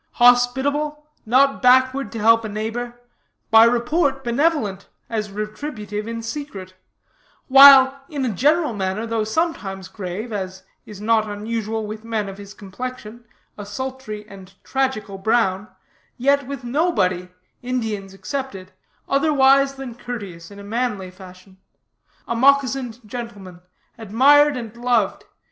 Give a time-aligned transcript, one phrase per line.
[0.13, 2.99] Hospitable, not backward to help a neighbor;
[3.51, 6.73] by report, benevolent, as retributive, in secret;
[7.49, 12.39] while, in a general manner, though sometimes grave as is not unusual with men of
[12.39, 13.25] his complexion,
[13.59, 15.67] a sultry and tragical brown
[16.17, 17.29] yet with nobody,
[17.61, 18.71] Indians excepted,
[19.07, 21.57] otherwise than courteous in a manly fashion;
[22.27, 23.61] a moccasined gentleman,
[23.99, 25.25] admired and loved.